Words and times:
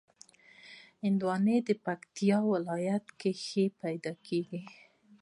هندوانه 1.03 1.55
د 1.67 1.69
پکتیا 1.85 2.37
په 2.43 2.47
ولایت 2.53 3.05
کې 3.19 3.31
ښه 3.43 3.63
پیدا 3.81 4.13
کېږي. 4.27 4.61